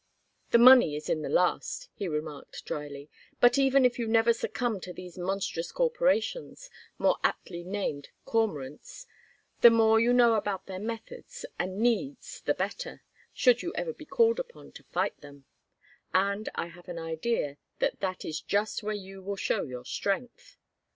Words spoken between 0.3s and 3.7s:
"The money is in the last," he remarked, dryly, "but